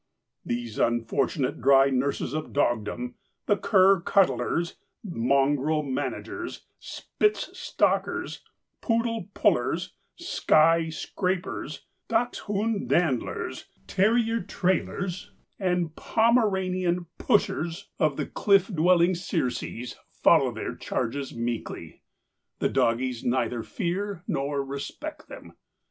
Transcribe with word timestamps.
These 0.43 0.79
unfortunate 0.79 1.61
dry 1.61 1.91
nurses 1.91 2.33
of 2.33 2.53
dogdom, 2.53 3.13
the 3.45 3.55
cur 3.55 4.01
cuddlers, 4.01 4.77
mongrel 5.03 5.83
managers, 5.83 6.65
Spitz 6.79 7.55
stalkers, 7.55 8.41
poodle 8.81 9.29
pullers, 9.35 9.93
Skye 10.15 10.89
scrapers, 10.89 11.85
dachshund 12.07 12.89
dandlers, 12.89 13.65
terrier 13.85 14.39
trailers 14.41 15.33
and 15.59 15.95
Pomeranian 15.95 17.05
pushers 17.19 17.91
of 17.99 18.17
the 18.17 18.25
cliff 18.25 18.69
dwelling 18.69 19.13
Circes 19.13 19.95
follow 20.09 20.51
their 20.51 20.73
charges 20.73 21.35
meekly. 21.35 22.01
The 22.57 22.69
doggies 22.69 23.23
neither 23.23 23.61
fear 23.61 24.23
nor 24.27 24.65
respect 24.65 25.29
them. 25.29 25.53